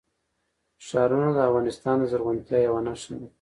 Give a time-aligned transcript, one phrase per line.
[0.87, 3.27] ښارونه د افغانستان د زرغونتیا یوه نښه ده.